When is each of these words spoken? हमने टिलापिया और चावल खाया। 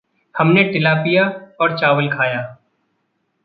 हमने 0.35 0.63
टिलापिया 0.63 1.25
और 1.61 1.77
चावल 1.79 2.09
खाया। 2.09 2.57